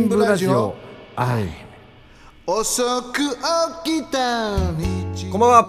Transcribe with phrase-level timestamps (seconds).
[0.00, 0.74] 銀ブラジオ。
[1.14, 1.44] アイ
[2.46, 3.18] 遅く
[3.84, 4.56] 起きた
[5.30, 5.68] こんばんは。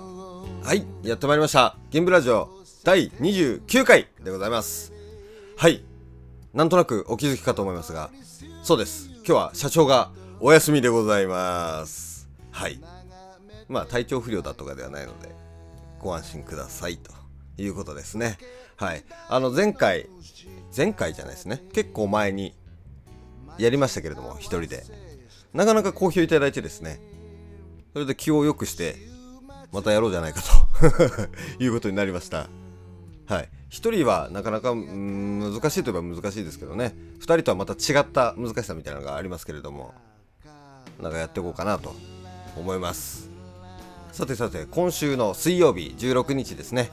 [0.64, 1.76] はいやってまいりました。
[1.90, 2.48] 銀ブラジオ
[2.86, 4.94] 第29回でございます。
[5.58, 5.84] はい。
[6.54, 8.10] なんとなくお気づきかと思いますが
[8.64, 9.10] そうです。
[9.16, 12.30] 今日は社長がお休みでございます。
[12.52, 12.80] はい。
[13.68, 15.36] まあ体調不良だとかではないので
[16.00, 17.12] ご安心くださいと
[17.58, 18.38] いうことですね。
[18.78, 19.04] はい。
[19.28, 20.08] あの前回
[20.76, 21.62] 前回じゃないですね。
[21.74, 22.56] 結構前に
[23.58, 24.84] やりましたけれども一人で。
[25.54, 27.00] なかなか好評いただいてですね。
[27.94, 28.96] それで気を良くして
[29.72, 30.50] またやろうじゃないかと
[31.64, 32.50] いうことになりました。
[33.26, 33.50] はい。
[33.70, 36.96] 1人はなかなか難しいといえば難しいですけどね。
[37.20, 39.94] 2人とはまた違った難しさみたいなのがありますけれども
[41.02, 41.96] なんかやっていこうかなと
[42.58, 43.30] 思います。
[44.12, 46.92] さてさて今週の水曜日16日ですね、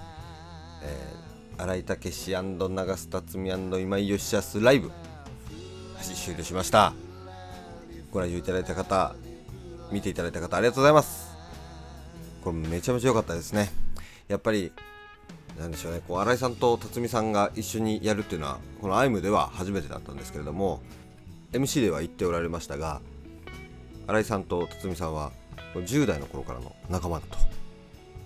[0.82, 4.90] えー、新井武史長須辰巳今井義康ライブ。
[6.14, 6.92] 終了しました。
[8.10, 9.14] ご来場いただいた方
[9.90, 11.36] 見ていただいた方ありがとうございます。
[12.42, 13.70] これめちゃめちゃ良かったですね。
[14.28, 14.72] やっぱり
[15.58, 16.00] なんでしょうね。
[16.06, 20.80] こう新井さんと辰巳さんが一緒にやるっていうのはこのアイムでは初めてだったんですけれども
[21.52, 23.00] MC では言っておられましたが
[24.06, 25.32] 新井さんと辰巳さんは
[25.74, 27.26] 10代の頃からの仲間だ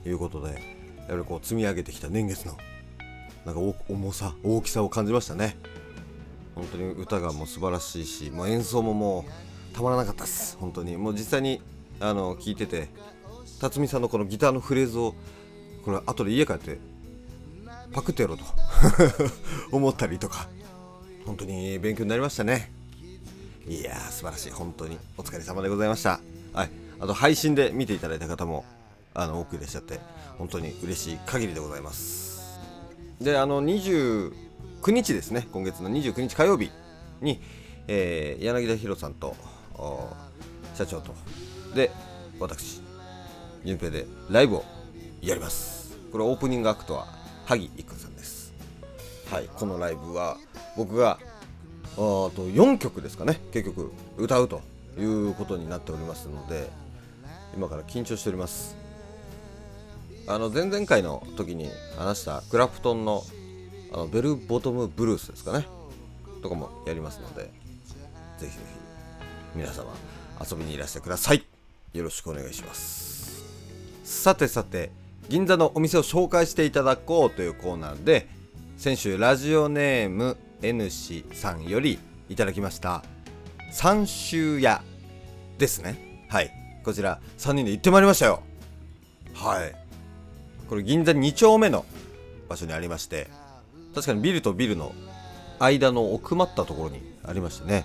[0.03, 0.61] ということで
[1.09, 2.57] やはりこう積み上げてきた年月の
[3.45, 5.57] なんか重さ大きさを感じましたね。
[6.55, 9.25] 本当に歌がもう素晴らしいしもう演奏もも
[9.73, 10.57] うたまらなかったです。
[10.59, 10.97] 本当に。
[10.97, 11.63] もう実際に
[12.01, 12.89] あの聞いてて
[13.61, 15.15] 辰巳さんのこのギターのフレーズを
[15.85, 16.79] これ後で家帰って
[17.93, 18.45] パクってやろうと。
[19.71, 20.49] 思ったりとか。
[21.25, 22.73] 本当に勉強になりましたね。
[23.69, 24.51] いやー素晴らしい。
[24.51, 24.99] 本当に。
[25.17, 26.21] お疲れ様でございました。
[26.53, 26.71] はい。
[27.01, 28.65] あと配信で見ていただいた方も
[29.15, 30.01] あの多くいらっしゃって
[30.39, 32.32] 本当に嬉しい限りでございます。
[33.21, 34.33] であの29
[34.89, 35.47] 日ですね。
[35.53, 36.71] 今月の29日火曜日
[37.21, 37.41] に、
[37.87, 39.37] えー、柳田博さんと
[40.75, 41.15] 社長と
[41.75, 41.91] で
[42.41, 42.81] 私
[43.65, 44.65] 順平でライブを
[45.21, 45.97] やります。
[46.11, 47.07] これオープニングアクトは
[47.45, 48.53] 萩育さんです。
[49.31, 50.37] はいこのライブは
[50.77, 51.19] 僕が
[51.95, 53.41] あと4曲ですかね。
[53.53, 54.63] 結局歌うと
[54.99, 56.69] いうことになっておりますので
[57.57, 58.82] 今から緊張しております。
[60.27, 63.25] あの前々回の時に話したクラプトンの
[63.93, 65.67] あのベルボトムブルースですかね。
[66.43, 67.51] とかもやりますのでぜ
[68.39, 68.59] ひぜひ
[69.55, 69.93] 皆様
[70.41, 71.45] 遊びにいらしてください。
[71.93, 73.45] よろしくお願いします。
[74.05, 74.91] さてさて
[75.29, 78.29] 銀座のお店を紹介していただこうというコーナーで
[78.77, 83.05] 先週ラジオネーム N 氏さんよりいただきました
[83.73, 84.83] 三州屋
[85.59, 86.27] ですね。
[86.29, 86.51] はい。
[86.83, 88.43] こちら3人で行ってまいりましたよ。
[89.35, 89.82] はい。
[90.73, 91.85] これ銀座2丁目の
[92.49, 93.29] 場所にありまして
[93.95, 94.95] 確かにビルとビルの
[95.59, 97.85] 間の奥まったところにありましてね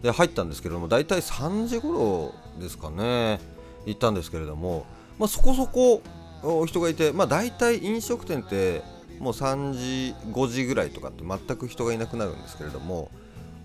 [0.00, 3.38] で入ったんですけれども大体3時頃ですかね
[3.84, 4.86] 行ったんですけれども、
[5.18, 6.02] まあ、そこそこ
[6.64, 8.80] 人がいて、まあ、大体飲食店って
[9.18, 13.10] もう3時5時ぐらいとかって全く人がいなくなるんですけれども、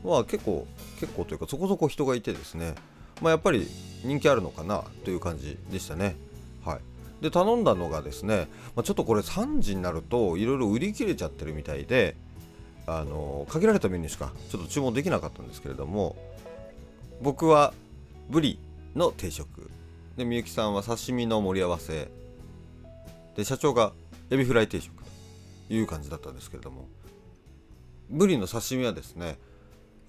[0.03, 0.68] まあ、結構
[1.00, 2.75] 結構というかそこそこ人がいてですね、
[3.22, 3.66] まあ、やっぱり
[4.03, 6.18] 人気あるのかなという感じでしたね。
[6.66, 6.91] はい
[7.21, 12.15] で頼んだのがですね、まあ、ちょっとこれ3時になるといろいろ売り切れちゃってるみたいで
[12.87, 16.15] あの限られたメニューしかちょっと注文できなかったんですけれども
[17.21, 17.73] 僕は
[18.29, 18.57] ブリ
[18.95, 19.69] の定食。
[20.17, 22.09] でみゆきさんは刺身の盛り合わせ。
[23.35, 23.93] で社長が
[24.29, 24.93] エビフライ定食
[25.67, 26.88] という感じだったんですけれども
[28.09, 29.38] ブリの刺身はですね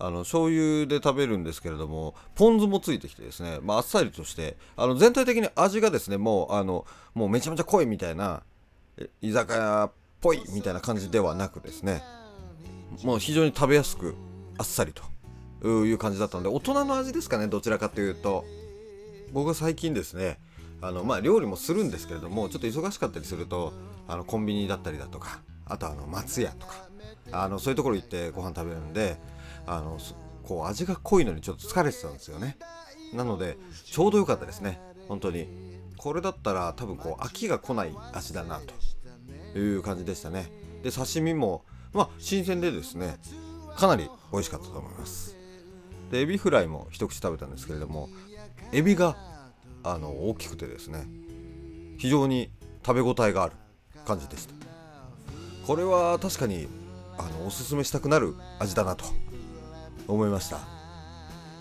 [0.02, 8.42] あの醤油で食べるんですけれどもポン酢もついてきてですね、まあ、あっさりとしてあの全体的に味がですねもうあのもうめちゃめちゃ濃いみたいな
[9.20, 12.02] 居酒屋っぽいみたいな感じではなくですね
[13.04, 14.14] もう非常に食べやすく
[14.58, 18.44] あっさりという感じだったので大人の味ですかねどちらかというと。
[19.32, 20.38] 僕は最近ですね
[20.80, 23.72] あのまあ料理もするんですけれどもちょっと忙しかったりすると
[24.06, 26.88] あのコンビニだったりだとかあとあの松屋とか
[27.30, 29.16] あのそういうところ行ってご飯食べるんで
[29.66, 29.98] あの
[30.42, 32.56] こう味が濃いのにちょっと疲れてたんですよね。
[33.14, 34.80] なのでちょうど良かったですね。
[35.08, 35.80] 本当に。
[35.96, 38.60] これだったら多分こう飽きが来ない味だな
[39.52, 40.50] という感じでしたね。
[40.82, 43.18] で刺身もまあ新鮮でですね
[43.76, 45.36] かなり美味しかったと思います。
[46.10, 48.08] でエビフライも一口食べたんですけれども
[48.72, 49.16] エビが
[49.84, 51.06] あの大きくてですね
[51.98, 52.50] 非常に
[52.84, 53.52] 食べ応えがある
[54.04, 54.54] 感じでした。
[55.66, 56.66] これは確かに
[57.16, 59.04] あのおすすめしたくなる味だなと
[60.08, 60.58] 思いました。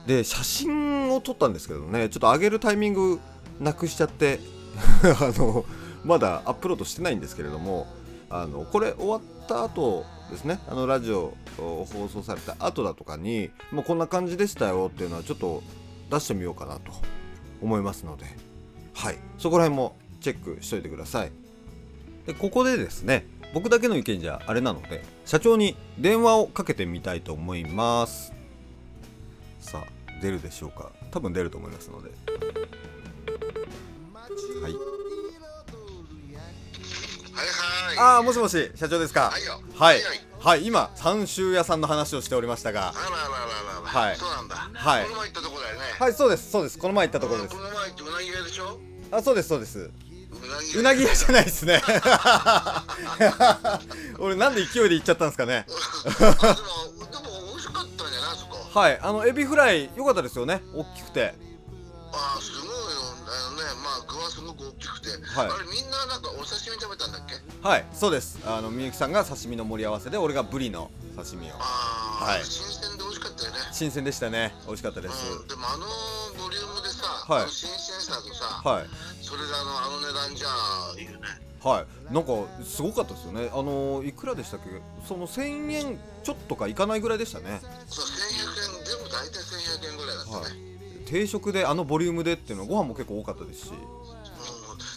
[0.05, 3.19] で写真を撮ったんですけどねちょっと上げるタイミング
[3.59, 4.39] なくしちゃって
[5.03, 5.65] あの
[6.03, 7.87] まだアップロードしてないんですけれども
[8.29, 15.61] あのこれ終わった後ですねあのラジオを放送された後だとかにもうこんな感じでしたよっていうのはちょっと
[16.09, 16.93] 出してみようかなと
[17.61, 18.25] 思いますので
[18.93, 21.31] はいそこら辺もチェックしといてください。
[22.25, 28.33] でここでですね僕だけの意見じゃあれなので社長に電話をかけてみたいと思います。
[29.59, 30.91] さあ出るでしょうか。
[31.11, 32.11] 多分出ると思いますので。
[34.61, 34.73] はい。
[34.73, 34.81] はい
[37.33, 37.97] はい。
[37.97, 39.31] ああもしもし社長ですか？
[39.31, 39.61] はいよ。
[39.75, 39.95] はい。
[39.95, 40.19] はいはい。
[40.39, 42.89] はい今三州屋さんの話をしておりましたが。
[42.89, 43.27] あらららら
[43.83, 44.09] ら。
[44.09, 44.15] はい。
[44.15, 44.55] そうなんだ。
[44.73, 45.03] はい。
[45.03, 45.81] この前行ったとこだよね。
[45.99, 46.77] はいそうですそうです。
[46.77, 47.55] この前行ったところです。
[47.55, 48.79] この前行ってうなぎ屋でしょ？
[49.11, 49.91] あそうですそうです
[50.77, 51.13] うなぎ屋。
[51.15, 51.81] じゃないですね。
[54.19, 55.65] 俺なんで勢いで行っちゃったんですかね。
[55.67, 55.71] あ
[56.09, 56.33] でも
[57.47, 58.57] 美味しかったんじゃないそこ。
[58.79, 61.33] はいあのエビフライ良かったですよね大きくて。
[62.13, 62.73] あーすごいよ
[63.27, 65.09] あのねまあ具はすごく大きくて。
[65.09, 65.15] は
[65.45, 65.49] い。
[65.49, 67.35] あれみんななんかお刺身食べたんだっけ？
[67.67, 68.39] はいそうです。
[68.45, 71.55] あのみゆきさんが刺身の盛り合わせで俺がブリの刺身を。
[71.59, 72.25] ああ。
[72.25, 72.43] はい。
[72.45, 73.57] 新鮮で美味しかったよね。
[73.71, 74.53] 新鮮でしたね。
[74.65, 75.15] 美味しかったです。
[75.31, 75.85] うん、でもあの
[76.37, 77.49] ボリュームでさ、はい。
[77.49, 78.89] 新鮮さとさ、はい。
[79.21, 79.70] それであの
[81.63, 82.13] はい。
[82.13, 82.31] なんか
[82.63, 83.49] すごかったですよね。
[83.53, 84.81] あのいくらでしたっけ？
[85.07, 87.61] その1000円ちょっとかいかないぐらいでしたね。
[87.87, 90.37] そう1100円全部大体1100円ぐらいだったね。
[90.39, 91.05] はい。
[91.05, 93.69] 定食であのボリュームでっていうのはご飯も結構多かったですし。
[93.69, 93.77] うん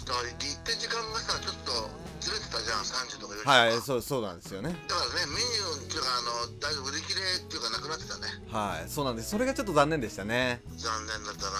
[0.04, 1.72] だから行って時間がさちょっと
[2.20, 2.80] ずれてたじゃん。
[2.80, 3.50] 3時とか4時とか。
[3.50, 4.76] はいそうそうなんですよね。
[4.86, 8.26] だからねメニューっていうかあのだいぶ売り切れっていうかなくなってたね。
[8.52, 9.30] はいそうなんです。
[9.30, 10.60] それがちょっと残念でしたね。
[10.76, 11.56] 残念だったな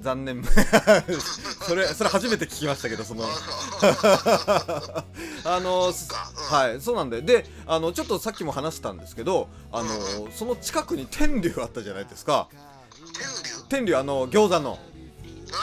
[0.00, 0.44] 残念。
[1.66, 3.24] それそれ初めて聞きましたけどその。
[5.44, 5.92] あの
[6.50, 7.22] はいそうなんで。
[7.22, 12.48] であのちょっとさっきも話したんですけどあのうんその近くに天竜あったじゃないですか。
[13.68, 13.84] 天竜？
[13.84, 14.78] 天竜あの餃子の。
[15.52, 15.56] あ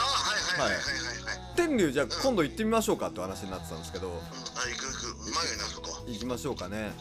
[0.58, 4.08] あはいはいはいはいはいはい、天竜じゃあ今度行ってみましょうかって話になってたんですけど。
[4.08, 5.30] うん、あ行く行く。
[5.30, 6.04] うまいよねあそこ。
[6.06, 6.92] 行きましょうかね。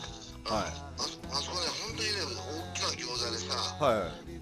[0.45, 2.15] はあそあそこね本当にね
[2.69, 4.34] 大きな餃子でさ、いはい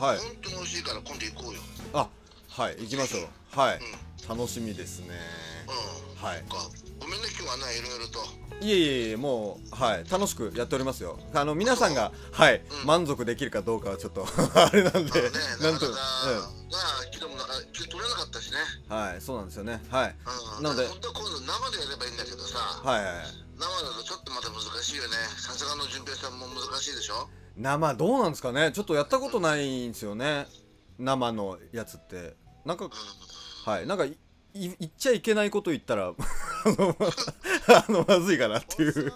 [0.00, 0.18] はい。
[0.18, 1.60] 本当に美味しいから今度行こうよ。
[1.94, 2.08] あ
[2.48, 3.58] はい行きましょう。
[3.58, 3.78] はい。
[3.78, 4.38] うん。
[4.38, 5.14] 楽しみですね。
[5.66, 6.24] うん。
[6.24, 6.44] はい。
[7.00, 8.18] ごめんね今日はねいろいろと。
[8.60, 11.18] いえいえいえもうはい楽しくやっておりますよ。
[11.32, 12.86] あの皆さんがはい、うん。
[12.86, 15.30] 満足できるかどうかはちょっと あれなんで、ね、
[15.60, 15.98] なんかなか、なあ、
[17.12, 17.38] 昨日も
[17.88, 18.58] 取れなかったしね。
[18.90, 19.80] うんはいそうなんですよね。
[19.90, 20.16] はい。
[20.58, 23.26] うん、なので本当は今度生でやればいいんだけどさ、はいはいはい。
[23.58, 25.16] 生だとちょっとまた難しいよね。
[25.36, 27.28] さすがの順平さんも難しいでしょ。
[27.58, 30.46] 生どうなんですかねちょっとやったことないんですよね
[30.98, 32.34] 生のやつって
[32.64, 32.88] なんか
[33.64, 34.16] はいなんかい
[34.54, 36.14] い言っちゃいけないこと言ったらあ
[37.88, 39.12] のまずいかなっていういや、俺は、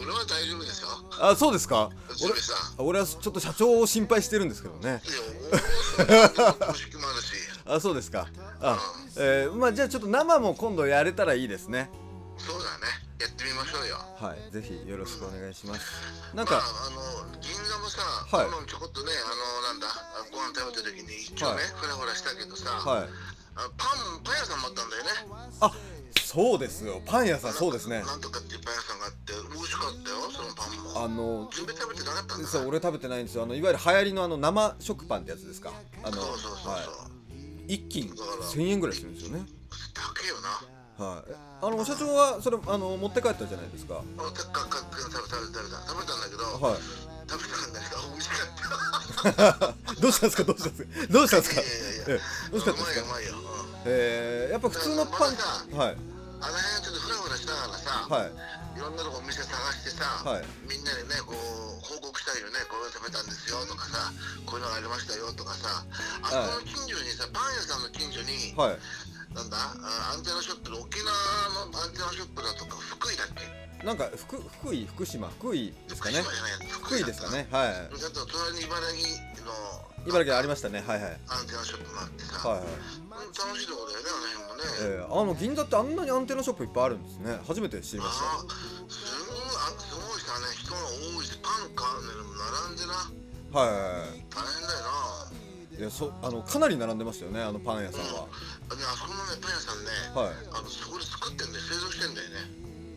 [0.00, 0.88] 俺は大丈夫ですよ。
[1.20, 2.84] あそうですか順平さん。
[2.84, 5.00] 俺はちょっと社長を心配してるんですけどね
[7.66, 8.28] あそうですか
[8.60, 8.78] あ、
[9.16, 11.90] えー、まあじゃあちょっと生も今度やれたらいいですね。
[13.20, 13.96] やってみましょうよ。
[14.18, 15.86] はいぜひよろしくお願いします。
[16.34, 18.46] なんまあ、か、あの銀座もさ、はい。
[18.46, 19.86] 今ちょこっとね、あのなんだ、
[20.32, 21.64] ご飯食べた時に一応ね、はい。
[21.78, 23.08] ふらふらしたけどさ、はい。
[23.54, 23.86] あパ
[24.18, 25.10] ンパン屋さんもあったんだよね。
[25.60, 25.70] あ
[26.18, 27.00] そうですよ。
[27.06, 28.02] パン屋さんそうですね。
[28.02, 31.04] なんとかっていうパン屋さんがあって美味しかったよそのパンも。
[31.04, 33.44] あの自分で食べてなかったんだそう俺食べてないんですよ。
[33.44, 35.70] あのいわゆる流行りのあの生食パンってやつですか。
[36.02, 36.80] あのそうそうそうそう、は
[37.68, 39.46] い、一斤だから1000円ぐらいするんですよね。
[39.94, 41.32] 高えよなはい。
[41.62, 44.02] あの社長はそれあの持って帰ったじゃないですか。
[44.18, 46.78] あた食べた食べたんだけど、はい。
[47.26, 50.00] 食べたんだけど美味しかった。
[50.00, 50.44] どうしたんですか？
[50.44, 51.10] どうしたんですか？
[51.10, 51.60] どうしたんですか？
[51.60, 53.02] いやいやいやえどうしたんですか？
[53.02, 53.34] うまいよ
[53.86, 55.36] えー、やっぱ普通のパン
[55.72, 55.96] まはい。
[56.44, 58.32] あの辺ちょっとフラフラしながらさ、はい。
[58.76, 60.44] いろんなとこお店探してさ、はい。
[60.68, 64.12] みんなにねこう報告したいよねこれを食べたんですよとかさ
[64.44, 65.80] こういうのがありましたよとかさ
[66.20, 66.28] あ
[66.60, 68.78] の近所にさパン屋さんの近所に、はい
[69.34, 69.56] なんだ？
[69.58, 73.84] あアンテナショップで沖縄のアンテナショップだとか福井だっけ？
[73.84, 76.22] なんか福福井福島福井ですかね。
[76.70, 77.48] 福井ですかね。
[77.50, 77.72] はい。
[78.00, 79.52] だと隣に茨城の
[80.06, 80.82] 茨城ありましたね。
[80.86, 81.20] はいはい。
[81.28, 82.66] アンテナショップがあってさ、はいはい。
[82.66, 87.38] うん楽しいとこだよねあの辺もね、えー、あの銀座ってあんなにアンテナショップいっぱいあるんですね。
[87.46, 88.42] 初めて知りましあ
[88.88, 91.26] すごいあすごいさね人が多い。
[91.26, 92.92] しパン買うのにも並んでな。
[93.52, 94.24] たはいはいはい。
[94.34, 95.23] 大変だよな
[95.78, 98.28] いやそあのかなり並んでましたよねあのパン屋さんは。
[98.70, 100.34] あであそこのねパン屋さんね、はい。
[100.52, 102.36] あのそこで作ってんだよ製造してんだよね。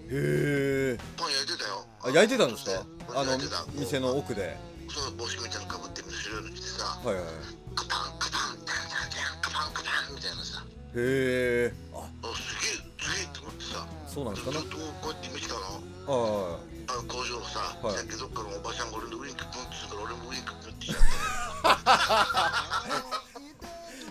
[0.08, 0.98] へえ。
[1.18, 1.86] パン焼いてたよ。
[2.04, 2.86] あ焼いてたんですか？
[3.16, 3.38] あの
[3.74, 4.58] 店の奥で。
[4.90, 7.24] そう帽子みたいなのかぶってみる白いの着てさはいはい。
[7.24, 7.34] はい
[7.76, 10.64] カパンカパンタンタンタンカパンカパンみたいなさ
[10.96, 15.62] へえああすげえすげえって思ってさそうなんですかねずっとこうやって見てたの
[16.08, 16.58] あ
[16.90, 17.96] あの工場をさ、はい。
[17.98, 21.92] さっきどっかのおばちゃんが俺のウインクポンってするから俺もウインクポンってしちゃった。
[21.92, 22.84] あ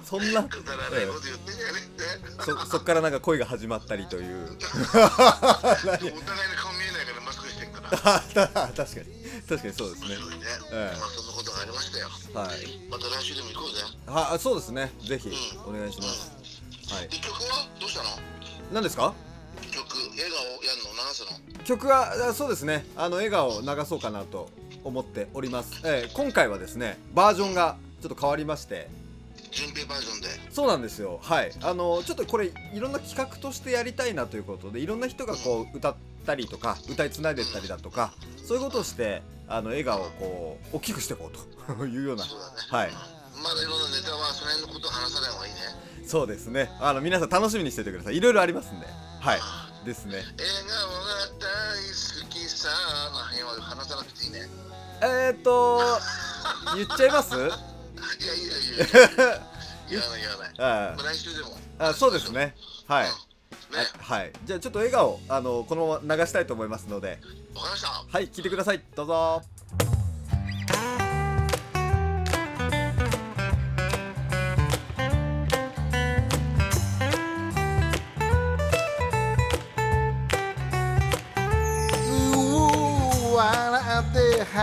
[0.05, 4.53] そんな くだらないこと言ってんじゃねえってそ そっからなんか恋が始まったりという。
[4.53, 5.11] お互
[6.07, 6.11] いに
[6.57, 7.89] 顔見えないからマスクしてんから。
[7.89, 9.27] 確かに。
[9.49, 10.09] 確かにそうですね。
[10.09, 10.15] ね、
[10.73, 12.09] ええまあそんなことがありましたよ。
[12.35, 12.79] はい。
[12.91, 13.83] また来週でも行こうぜ。
[14.07, 14.93] はあそうですね。
[15.05, 16.31] ぜひうお願いします。
[16.95, 17.09] はい。
[17.09, 18.11] で曲はどうしたの？
[18.73, 19.13] 何ですか？
[19.73, 20.93] 曲笑顔やんの？
[20.93, 21.65] 流すの。
[21.65, 22.85] 曲はあそうですね。
[22.97, 24.49] あの笑顔を流そうかなと
[24.85, 28.89] 思っております、えー今回はですねバージョンがちょっと変わりまして。
[29.51, 30.29] 順平バージョンで。
[30.53, 31.19] そうなんですよ。
[31.23, 31.53] はい。
[31.63, 35.95] あのちょっとこれいろんな企画としてやりたいなということでいろんな人がこう歌っ
[36.27, 38.13] たりとか歌いつないでったりだとか
[38.45, 41.57] そういうことをしてあの笑顔をこう大きくしていこうと。
[41.87, 42.25] いうような。
[42.25, 42.53] そうだね。
[42.69, 42.91] はい。
[43.43, 45.61] まだいろんなネタはその辺のことを話さない方がいいね。
[46.07, 46.71] そうですね。
[46.81, 48.17] あの皆さん楽しみにしててください。
[48.17, 48.87] いろいろありますんで。
[49.21, 50.17] はいですね。
[50.17, 52.69] 笑顔が大好きさ
[53.13, 54.49] の辺は話さなくていいね。
[55.01, 55.81] えー、っ と
[56.75, 57.35] 言っちゃいます？
[57.35, 59.43] いやいやいやいや。
[59.89, 60.51] 言わない言わない。
[60.59, 61.59] あまあ来週でも。
[61.79, 62.57] あそうですね。
[62.89, 63.13] はい、うん。
[63.13, 63.79] ね。
[64.05, 64.33] はいはい。
[64.45, 67.21] じゃあちょっと笑顔あのこのまま流したいと思いますので。
[67.55, 67.89] わかりました。
[67.89, 68.83] はい聞いてください。
[68.97, 69.43] どうぞ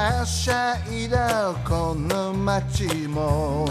[0.04, 3.66] はしゃいだこの街も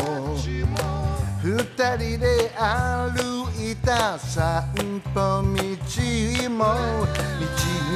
[1.42, 1.58] 二
[1.98, 4.64] 人で歩いた散
[5.12, 5.58] 歩道も道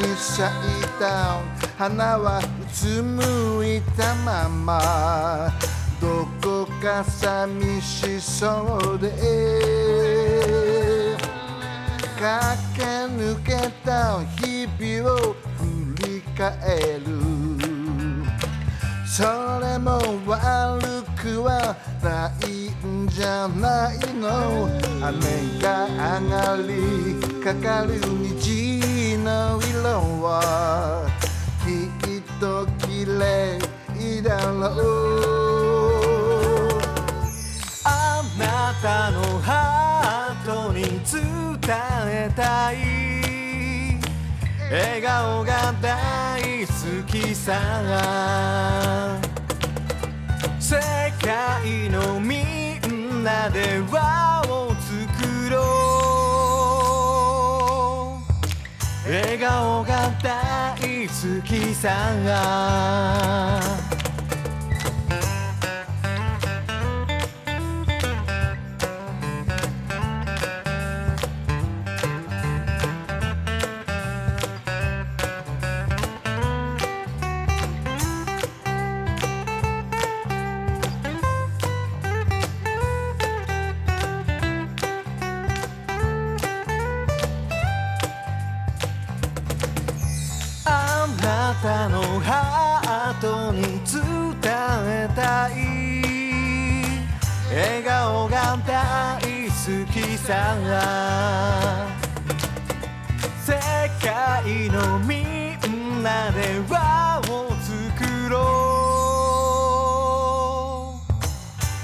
[0.02, 0.52] に咲い
[1.00, 1.40] た
[1.78, 5.50] 花はうつむいたまま
[5.98, 9.08] どこか寂しそうで
[12.20, 17.35] 駆け抜けた日々を振り返る。
[19.06, 19.22] そ
[19.60, 20.82] れも悪
[21.16, 24.68] くはないんじゃないの？
[25.00, 25.16] 雨
[25.62, 31.06] が上がりかかる虹の色は
[31.64, 31.70] き
[32.18, 33.58] っと綺麗
[34.22, 34.76] だろう。
[37.84, 40.90] あなたのハートに伝
[42.08, 42.76] えたい。
[44.70, 46.75] 笑顔が大好き。
[47.06, 47.58] きさ
[50.58, 50.76] 世
[51.20, 55.58] 界のみんなで輪を作ろ
[59.06, 59.08] う。
[59.08, 61.12] 笑顔が大好
[61.46, 61.90] きさ。
[91.62, 94.02] たのハートに伝
[94.84, 95.52] えたい
[97.50, 99.52] 笑顔が大好
[99.92, 100.56] きさ
[103.44, 103.54] 世
[104.04, 105.22] 界のみ
[105.68, 108.56] んなで輪を作ろう。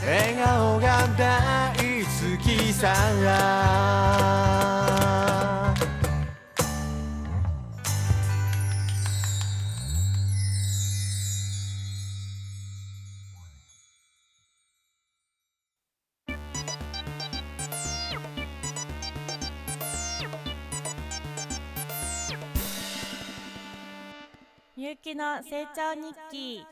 [0.05, 2.09] 笑顔が大好
[2.43, 2.93] きさ
[25.23, 26.67] の成長日記。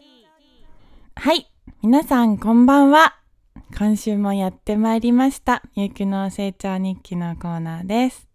[1.14, 1.46] はい。
[1.82, 3.14] 皆さんこんばんは。
[3.78, 5.62] 今週もやってまいりました。
[5.76, 8.26] みゆきの成長日記のコーナーです。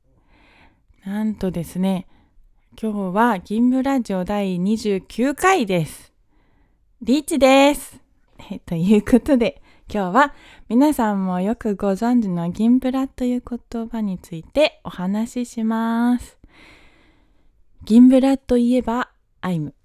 [1.04, 2.08] なんとですね
[2.82, 6.14] 今日は銀ブラジオ第29回です。
[7.02, 8.00] リーチです。
[8.50, 9.62] えということで
[9.94, 10.34] 今日は
[10.70, 16.38] 皆さんもよくご存知の銀ブラという言葉についてお話しします。
[17.84, 19.10] 銀ブラといえば
[19.42, 19.76] アイム。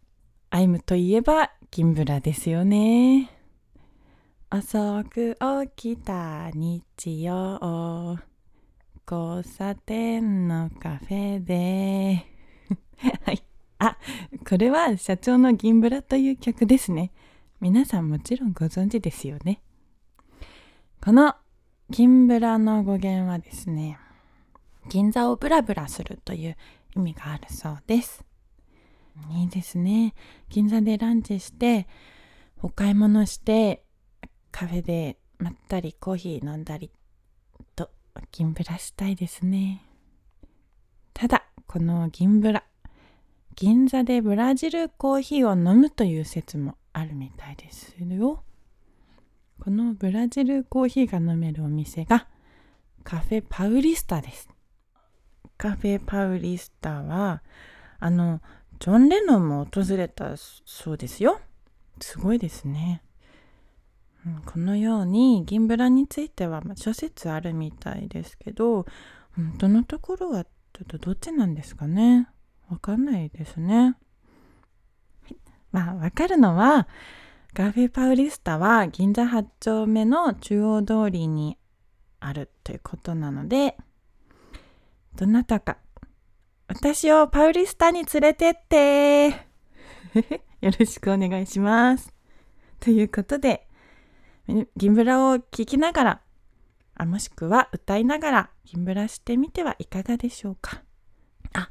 [0.53, 3.31] アイムといえば銀ブラですよね。
[4.51, 5.39] 遅く
[5.77, 8.19] 起きた日曜。
[9.09, 12.27] 交差点のカフェで。
[13.25, 13.45] はい。
[13.79, 13.97] あ、
[14.49, 17.13] これは社長の銀ブラという曲ですね。
[17.61, 19.63] 皆さんもちろんご存知ですよね。
[21.01, 21.37] この
[21.91, 24.01] 銀ブラの語源はですね、
[24.89, 26.57] 銀座をブラブラするという
[26.97, 28.25] 意味があるそうです。
[29.33, 30.15] いいですね。
[30.49, 31.87] 銀座でランチして、
[32.63, 33.85] お買い物して、
[34.51, 36.91] カフェでまったりコーヒー飲んだり
[37.75, 37.91] と
[38.31, 39.83] 銀ブラしたいですね。
[41.15, 42.65] ただこの銀ブラ
[43.55, 48.43] 銀座でブラジルコーヒーを飲むという説もあるみたいですよ。
[49.63, 52.27] このブラジルコーヒーが飲めるお店が
[53.05, 54.49] カフェパウリスタです。
[55.57, 57.43] カフェパウリスタは
[57.99, 58.41] あの
[58.81, 61.39] ジョン・レノンも訪れたそうですよ。
[62.01, 63.03] すごいですね。
[64.27, 68.87] うんこのように銀ブラについてはま諸説あるみたいですけど
[69.37, 70.51] 本当のところはちょ
[70.85, 72.29] っとどっちなんですかね。
[72.71, 73.97] わかんないですね。
[75.73, 76.89] まあわかるのは
[77.53, 81.59] カフェパウリスタは銀座8丁目の中央通りに
[82.19, 83.77] あるということなので
[85.17, 85.77] どなたか
[86.73, 89.31] 私をパウリスタに連れてって。
[90.63, 92.15] よろしくお願いします。
[92.79, 93.67] ということで
[94.77, 96.21] 銀ブラを聞きながら
[96.95, 100.85] あもしくは歌いながら銀ブラしてみてはいかがでしょうか。
[101.55, 101.71] あ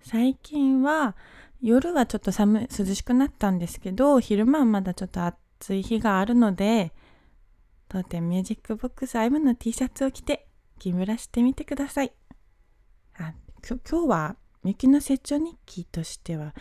[0.00, 1.16] 最近は
[1.60, 6.92] 夜はちょっと寒い涼しくなったんですけど昼間はまだちょっと暑い日があるので
[7.88, 10.46] 当店ミュージックボックス IM の T シャツを着て
[10.78, 12.12] 銀ブラしてみてください。
[13.66, 16.54] 今日はみゆきの成長日記としては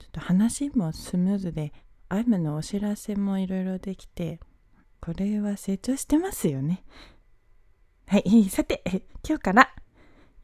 [0.00, 1.72] ちょっと話もスムーズで
[2.08, 4.40] IM のお知らせもいろいろできて
[5.00, 6.82] これは成長してますよね。
[8.08, 8.82] はい、 さて、
[9.26, 9.74] 今日から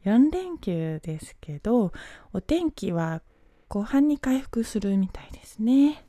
[0.05, 1.91] 4連休ですけど、
[2.31, 3.21] お天気は
[3.67, 6.05] 後半に回復するみたいですね。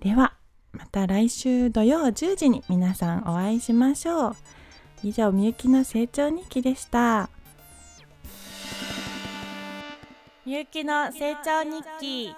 [0.00, 0.36] では、
[0.72, 4.36] また来週土曜10時に皆さんお会いしましょう。
[5.04, 7.28] 以上、みゆきの成長日記でした。
[10.44, 12.34] みゆきの成長日記。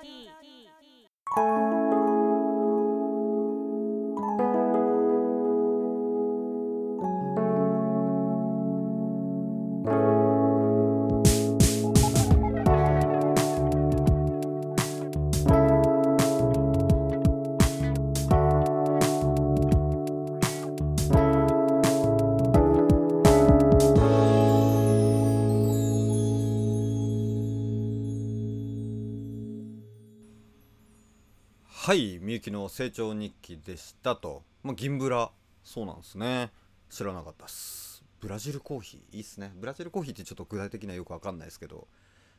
[31.94, 35.30] はいみゆきの成長日記でしたと、まあ、銀ブラ。
[35.62, 36.50] そうなんですね。
[36.90, 38.02] 知らなかったっす。
[38.20, 39.16] ブラジルコーヒー。
[39.16, 39.52] いいっすね。
[39.54, 41.86] ブラジルコーヒーってちょっと具体的にはよくわかんないですけど。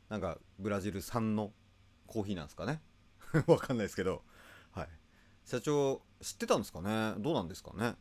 [0.09, 1.53] なんかブラジル産の
[2.05, 2.81] コーヒーなんですかね。
[3.47, 4.23] わかんないですけど。
[4.73, 4.89] はい。
[5.45, 7.13] 社長知ってたんですかね？
[7.19, 7.95] どうなんですかね？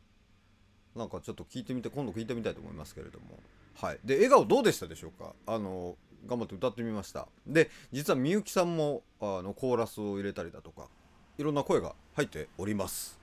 [0.93, 3.39] なんかちょっと聞いてみて今度聞いてみたいと思いますけれども。
[3.75, 3.99] はい。
[4.03, 5.33] で笑顔どうでしたでしょうか？
[5.47, 7.29] あの頑張って歌ってみました。
[7.47, 10.89] で実はみゆきさんもあのコーラスを入れたりだとか。
[11.37, 13.19] いろんな声が入っております。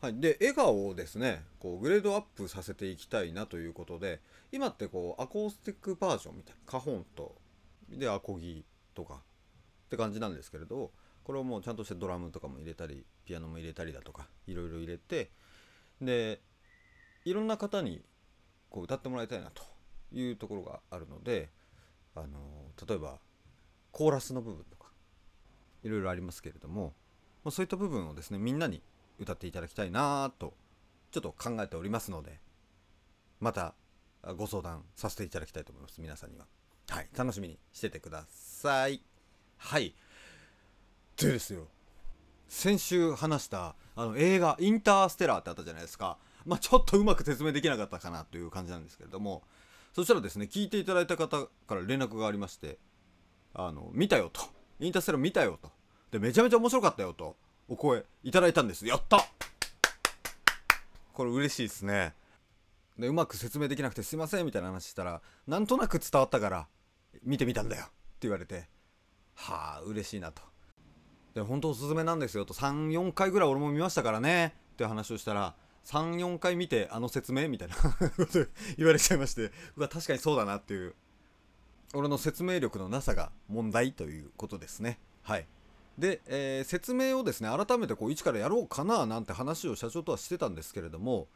[0.00, 4.20] はい、で笑顔をですねこうグレードアップさせていきたいなということで
[4.52, 7.34] 今ってこうアコースティックバージョンみたいなカホンと
[7.88, 9.18] でアコギとかっ
[9.88, 10.90] て感じなんですけれど
[11.24, 15.30] これをもうちゃんとしてドラムとかも入れたりピアノも入れたりだとかいろいろ入れて
[16.02, 16.42] で
[17.24, 18.02] いろんな方に
[18.68, 19.62] こう歌ってもらいたいなと
[20.12, 21.48] いうところがあるので
[22.14, 22.26] あの
[22.86, 23.18] 例えば
[23.90, 24.88] コーラスの部分とか
[25.82, 26.92] いろいろありますけれども
[27.44, 28.82] ま、そういった部分をですねみんなに
[29.18, 30.54] 歌っていただきたいなと
[31.10, 32.40] ちょっと考えておりますので
[33.40, 33.74] また
[34.36, 36.46] ご相談させていただきたいと思います皆さんには。
[36.88, 39.02] はい楽しみにしててください。
[39.56, 39.94] はい。
[41.16, 41.68] でですよ
[42.48, 46.18] 先週話したあの映画「インターステラー」ってあったじゃないですか。
[46.44, 49.42] まあちょっとうまく説明できなかったかなという感じなんですけれども
[49.94, 52.78] そしたらですね聞いていただいた方から連絡がありまして
[53.54, 54.42] あの見たよと。
[54.80, 55.70] インターステラー見たよと。
[56.14, 57.34] でめちゃめちゃ面白かったよと
[57.66, 58.86] お声いただいたんです。
[58.86, 59.26] やった！
[61.12, 62.14] これ嬉しいですね。
[62.96, 66.68] でうまく説明できなくてすいませんみたいな話したらなんとなく伝わったから
[67.24, 67.82] 見てみたんだよ。
[67.82, 68.68] って言われて
[69.34, 70.40] はあ嬉しいなと。
[71.34, 72.54] で本当おすすめなんですよと。
[72.54, 74.54] 34回ぐらい俺も見ましたからね。
[74.74, 77.48] って話をしたら34回見てあの説明？
[77.48, 77.82] みたいなこ
[78.26, 78.46] と
[78.78, 80.94] 言われちゃいましてうわ確かにそうだなっていう。
[81.92, 85.00] 俺の説明力のなさが問題ということですね。
[85.22, 85.48] はい。
[85.98, 91.28] で、えー説明をですね改めてこう一からやろうかななんて話を社長とはしてたんですけれども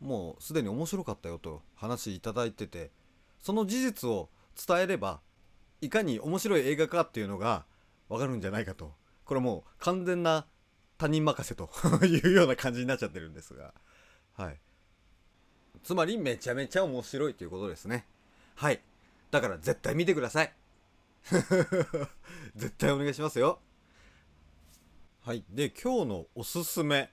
[0.00, 2.90] もうすでに面白かったよと話いただいてて
[3.40, 4.28] その事実を
[4.66, 5.20] 伝えれば
[5.80, 7.64] いかに面白い映画かっていうのが
[8.08, 8.92] わかるんじゃないかと。
[9.24, 10.46] これもう完全な
[10.98, 11.70] 他人任せと
[12.06, 13.74] いうような感じになっちゃってるんですが。
[14.34, 14.60] はい。
[15.82, 18.06] つまりめちゃめちゃ面白いということですね。
[18.54, 18.80] はい。
[19.30, 20.52] だから絶対見てください。
[22.54, 23.60] 絶対お願いしますよ。
[25.24, 25.44] はい。
[25.50, 27.08] で今日のおすすめ。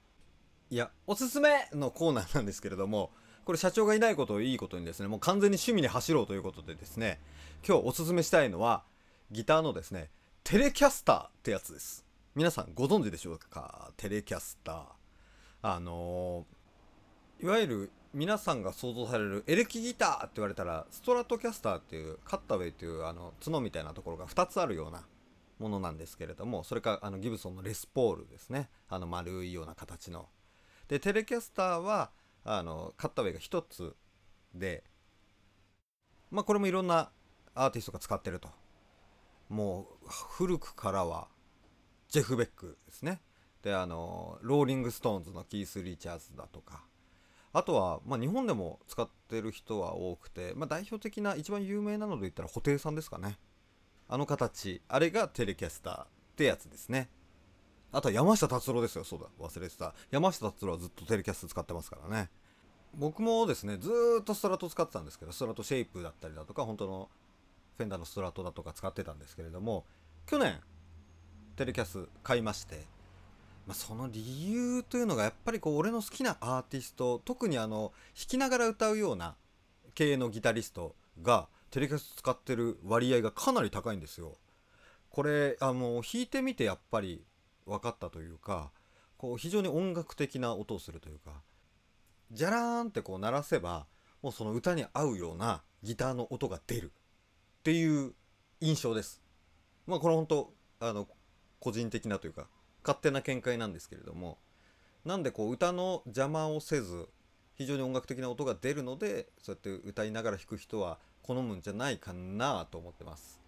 [0.71, 3.11] いや、おすすめのコーナーなんですけれども、
[3.45, 7.19] これ社長がいないことをいいことにですね、もう完全に趣味に走ろうということでですね、
[7.67, 8.83] 今日おすすめしたいのは、
[9.29, 10.09] ギターのですね、
[10.43, 12.03] テレキャスターってやつです。
[12.33, 13.91] 皆さんご存知でしょうか？
[13.95, 14.85] テレキャスター。
[15.61, 25.03] あのーいわゆる皆さんが想像されるエレキギターって言われたら、ストラトキャスターっていう、カッタウェイっていうあの角みたいなところが2つあるような
[25.59, 28.69] ものなんですけれども、それかあのギブソンのレスポールですね。
[28.87, 30.29] あの丸いような形の。
[30.87, 32.11] で、テレキャスターは、
[32.43, 33.95] あの、カッタウェイが1つ
[34.55, 34.83] で、
[36.31, 37.11] まあこれもいろんな
[37.53, 38.49] アーティストが使ってると。
[39.49, 41.27] もう古くからは
[42.07, 43.21] ジェフ・ベックですね。
[43.61, 46.83] で、あの、ローリング・ストーンズのキース・リチャーズだとか、
[47.51, 53.37] あとは、まあ、日本でも使ってる人は多くて、まあ、代表的な一番有名なので言ったら布袋さんですかね。
[54.09, 57.09] あの形、あれがテレキャスターってやつですね。
[57.91, 59.03] あとは山下達郎ですよ。
[59.03, 59.93] そうだ、忘れてた。
[60.11, 62.29] 山下達郎はずっとテレキャス使ってますからね。
[62.95, 67.09] 僕もですね、ずーっとストラト使ってたんですけど、ストラトシェイプだったりだとか、本当の
[67.77, 69.85] フェンダーのストラトだとか使ってたんですけれども、
[70.25, 70.59] 去年、
[71.55, 72.87] テレキャス買いまして、
[73.67, 79.35] まあ、その理由というのがやっぱりこう俺の好きなアーティスト特にあの弾きながら歌うような
[79.93, 84.37] 系のギタリストがテレキャス使ってる割合がかなり高いんですよ。
[85.09, 87.23] これあの弾いてみてやっぱり
[87.65, 88.71] 分かったというか
[89.17, 91.41] こう非常に音楽的な音をするというか
[92.31, 93.87] ジャラーンってこう鳴らせば
[94.21, 96.91] もうその歌に合うようなギターの音が出る
[97.59, 98.13] っていう
[98.61, 99.21] 印象です。
[99.87, 101.07] まあこれ本当あの
[101.59, 102.47] 個人的なというか
[102.83, 104.37] 勝手な見解なんですけれども
[105.05, 107.07] なんでこう歌の邪魔をせず
[107.55, 110.99] 非常に音楽的な音が出るのでそうやって歌いながら弾く人は
[111.29, 113.39] 好むんじゃないかなと思ってます。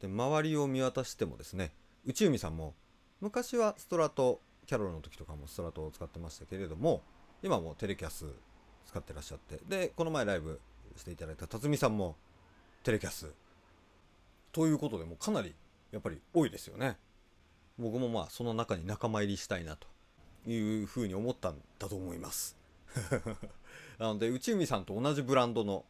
[0.00, 1.72] で周りを見渡してもですね
[2.06, 2.74] 内海さんも
[3.20, 7.02] 昔はストラトキャロルの時とかもストラトを使ってましたけれども
[7.42, 8.26] 今もテレキャス
[8.86, 10.60] 使ってらっしゃってでこの前ライブ
[10.96, 12.14] していただいた辰巳さんも
[12.84, 13.32] テレキャス。
[14.52, 15.54] ということでもうかなり
[15.90, 16.96] やっぱり多いですよね。
[17.78, 19.88] 僕もまあその中に仲間入りしたいなと
[20.48, 22.56] いうふうに思ったんだと思います。
[23.98, 25.84] なので内海さんと同じブランドの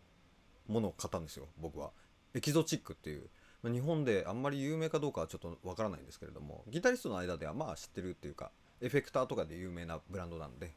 [0.69, 1.91] ものを買ったんですよ僕は。
[2.35, 3.29] エキゾチックっていう。
[3.63, 10.73] まあ日本であんまり有名かどうかはちょっとわからないんですけれどもギタリストの間ではまあ知ってるっていうかエフェクターとかで有名なブランドなんで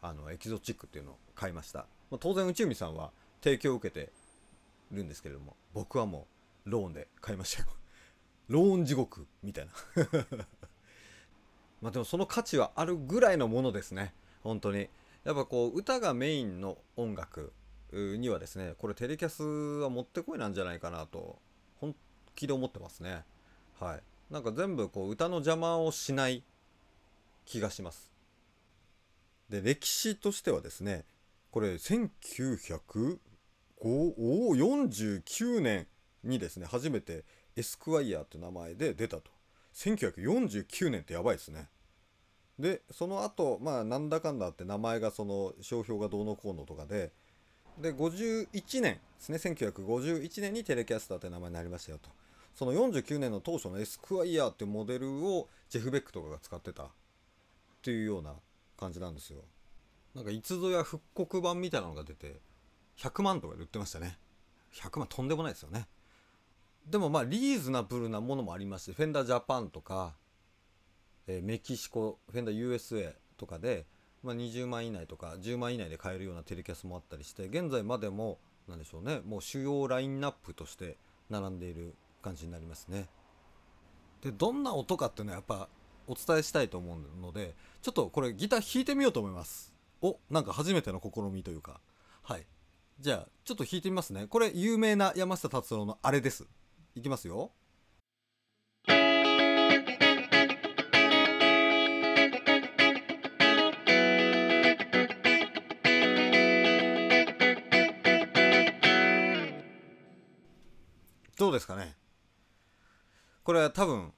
[0.00, 3.10] あのエキゾチックっていうのを買いました、まあ、当然内海さんは
[3.42, 4.10] 提供を受けて
[4.90, 6.26] るんですけれども僕はも
[6.66, 7.68] うローンで買いましたよ。
[8.48, 9.72] ローン地獄みたいな。
[11.80, 14.14] まあでもその価値はあるぐらいのものですね。
[14.42, 14.88] 本当に。
[15.24, 17.52] やっぱこう歌がメインの音楽
[17.92, 19.42] にはですねこれテレキャス
[19.82, 21.38] はもってこいなんじゃないかなと
[21.80, 21.94] 本
[22.34, 23.24] 気で思ってますね。
[23.78, 24.02] はい。
[24.32, 26.42] なんか全部こう歌の邪魔をしない
[27.44, 28.10] 気がします。
[29.48, 31.04] で歴史としてはですね
[31.50, 33.18] これ1905、
[33.82, 35.86] 49年
[36.24, 37.24] にですね初めて
[37.56, 39.30] エスクワイヤーって名前で出たと。
[39.74, 41.68] 1949年ってやばいですね。
[42.58, 47.12] でその後まあなんだかんだって名前がその商標がどうのこうのとかで
[47.78, 49.38] で51年ですね。
[49.38, 52.10] 1951年にテレキャスターって名前になりましたよと。
[52.54, 56.86] その49年の当初のエスクワイヤーっていうモデルをジェフ・ベックとかが使ってたっ
[57.82, 58.34] ていうような
[58.76, 59.40] 感じなんですよ。
[60.14, 62.40] なんかいつぞや復刻版みたいなのが出て
[62.98, 64.18] 100万とかで売ってましたね。
[64.74, 65.86] 100万とんでもないですよね。
[66.86, 70.14] でもまあリーズナブルなものもありましてフェンダージャパンとか、
[71.26, 73.86] えーメキシコフェンダー USA とかで、
[74.22, 80.96] まあ、20万以内とか10万以内で買えるようなテレキャスもあったりして現在までもなんでしょうねもう主要ラインナップとして
[81.28, 83.08] 並んでいる感じになりますね。
[84.22, 85.68] でどんな音かっていうのはやっぱ
[86.06, 89.74] お伝えしたいと思うのでちょっとこれギター弾いてみようと思います。
[90.00, 91.80] おなんか初めての試みというか。
[92.22, 92.46] はい。
[93.00, 94.26] じゃあちょっと弾いてみますね。
[94.28, 96.46] これ有名な山下達郎のあれです。
[96.94, 97.50] いきますよ。
[111.42, 111.96] どうですかね。
[113.42, 114.12] これは多分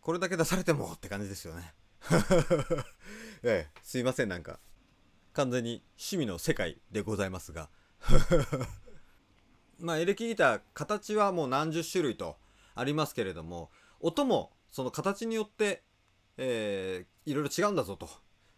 [0.00, 1.72] これだけ出されてもって感じですよね。
[3.44, 4.58] ええすいませんなんか。
[5.32, 7.70] 完全に趣味の世界でございますが。
[9.78, 12.36] まあエレキギター形はもう何十種類と
[12.74, 15.84] ありますけれども音もその形によって、
[16.36, 18.08] えーいろいろ違うんだぞと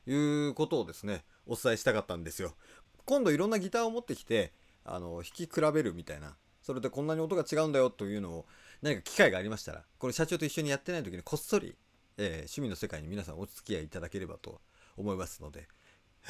[0.06, 2.56] いうことをですねお伝えしたかったんですよ。
[3.04, 8.46] 今度いろんなギターを持ってきてあの弾き比べるみたいなそれでこんなに音が違うんだよというのを
[8.82, 11.74] 何か機会がありましたらこれ社長と一緒にやってない時にこっそり、
[12.18, 14.60] えー趣味の世界に皆さんお付き合いいただければと
[14.98, 15.66] 思いますので。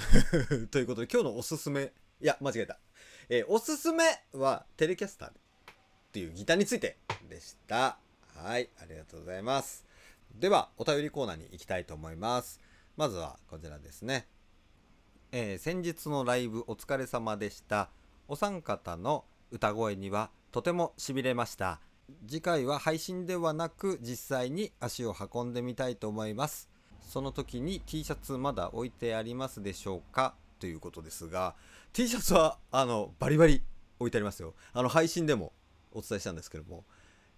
[0.71, 2.79] ということで今日のおすすめいや間違えた、
[3.29, 5.35] えーおすすめはテレキャスターっ
[6.13, 6.99] ていうギターについて
[7.29, 7.99] でした。
[8.37, 9.85] はいありがとうございます。
[10.33, 12.61] ではお便りコーナーに行きたいと思います。
[12.97, 14.29] まずはこちらですね。
[15.33, 17.91] えー先日のライブお疲れ様でした。
[18.29, 21.81] お三方の歌声にはとてもしびれました。
[22.27, 26.69] 次回は配信ではなく実際に足を運んでみたいと思います。
[27.01, 30.35] その時に T シャツまだ置いてありますでしょうか？
[30.59, 31.55] ということですが
[31.93, 33.63] T シャツはあのバリバリ
[33.99, 34.55] 置いてありますよ。
[34.73, 35.53] あの配信でも
[35.93, 36.85] お伝えしたんですけども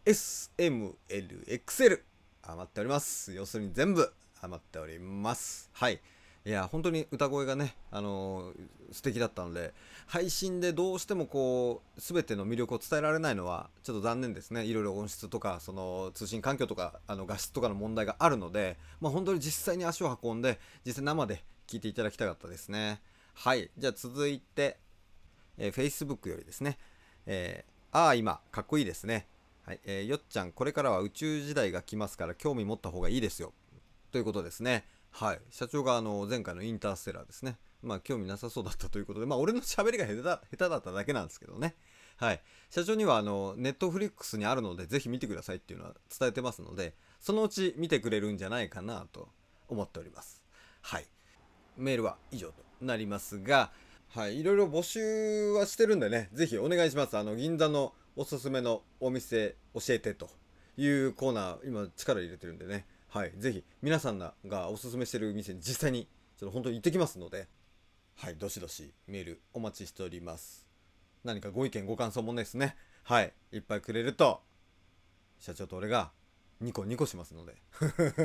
[0.04, 2.00] SMLXL
[2.42, 3.32] 余っております。
[3.32, 5.68] 要するに全部余っております。
[5.72, 6.00] はい。
[6.46, 8.54] いや本当に歌声がね、あのー
[8.92, 9.72] 素敵だったので
[10.08, 14.64] 配信でどうしてもこう全ての魅力を伝えられないのはちょっと残念ですね。
[14.64, 23.00] いろいろ音質とかその通信環境とかあの画質とかの問題があるので、まあ、本当に実際に足を運んで実際生で聴いていただきたかったですね。
[23.34, 23.70] はい。
[23.78, 24.76] じゃあ続いて、
[25.56, 26.78] えー Facebook よりですね、
[27.26, 29.28] えーああ今かっこいいですね。
[29.64, 33.52] はい、えーよっちゃんこれからは宇宙時代が来ますから興味持った方がいいですよ。
[34.10, 34.84] ということですね。
[35.10, 35.40] はい。
[35.50, 37.58] 社長があの前回のインターステラーですね。
[37.82, 41.74] まあ興味なさそうだったということで、まあ俺の喋りが下手だ下手だっただけなんですけどね。
[42.16, 42.42] はい。
[42.70, 49.28] 社長にはあの、ネットフリックスにあるのでぜひ見てくださいっていうのは伝えてますので、そのうち見てくれるんじゃないかなと
[49.68, 50.42] 思っております。
[50.82, 51.06] はい。
[51.76, 53.72] メールは以上となりますが、
[54.08, 54.40] はい。
[54.40, 57.16] いろいろ募集はしてるんでね、ぜひお願いします。
[57.16, 60.28] あの、銀座のおすすめのお店教えてと
[60.76, 62.86] いうコーナー、今力入れてるんでね。
[63.10, 64.34] はい、ぜひ皆さんが
[64.68, 66.06] おすすめしてる店に実際に
[66.38, 67.48] ちょっと本当に行ってきますので、
[68.14, 70.64] はい、どしどしメールお待ちしております。
[71.24, 74.42] 何かご意見ご感想もですね、はい、いっぱいくれると
[75.40, 76.12] 社長と俺が
[76.60, 77.56] ニコニコしますので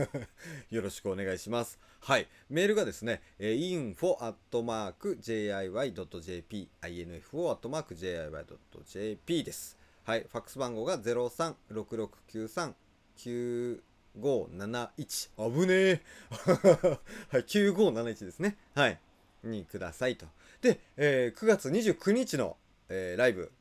[0.70, 1.80] よろしくお願いします。
[2.02, 9.80] はい、メールがですね、えー、info.jiy.jp info.jiy.jp です。
[10.04, 16.02] はい、ファックス番号が0366939 9571危ねえ。
[17.30, 18.58] はい9571ですね。
[18.74, 19.00] はい。
[19.44, 20.26] にくださいと。
[20.62, 22.58] で、えー9月29日の、
[22.90, 23.52] えーライブ、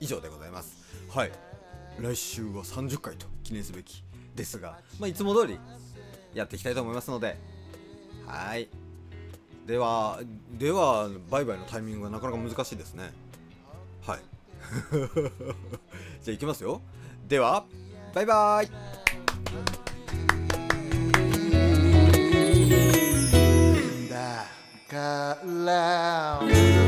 [0.00, 0.76] 以上でございます。
[1.08, 1.47] はい。
[2.00, 5.58] 来週は30回と記念すべきですが、まあ、いつも通り
[6.32, 7.36] やっていきたいと思いますので
[8.26, 8.68] はい。
[9.66, 10.20] では
[10.58, 13.10] ではバイバイのタイミングがなかなか難しいですね。
[14.06, 14.20] はい。
[16.22, 16.80] じゃあいきますよ。
[17.26, 17.64] では
[18.14, 18.70] バイバイ。
[24.10, 24.44] だ
[24.90, 26.87] からふら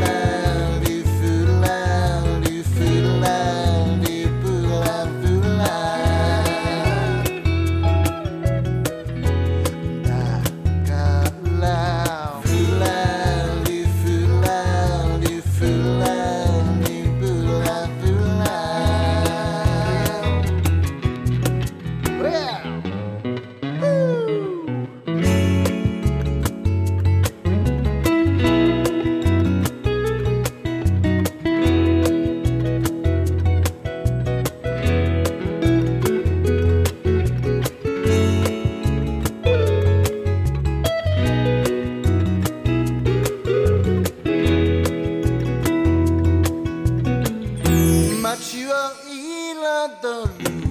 [50.20, 50.69] love.